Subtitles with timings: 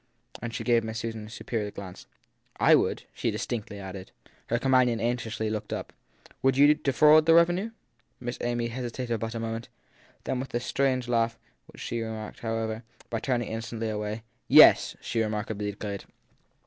[0.41, 2.07] And she gave Miss Susan a superior glance.
[2.59, 3.03] I would!
[3.13, 4.11] she distinctly added.
[4.47, 5.93] Her companion anxiously took it up.
[6.41, 7.69] Would you defraud the revenue?
[8.19, 9.69] Miss Amy hesitated but a moment;
[10.23, 11.37] then with a strange laugh,
[11.67, 14.95] which she covered, however, by turning instantly away, Yes!
[15.01, 16.05] she remarkably declared.